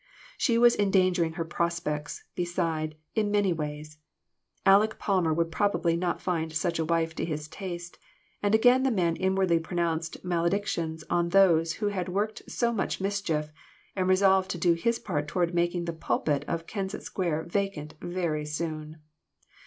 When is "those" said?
11.29-11.73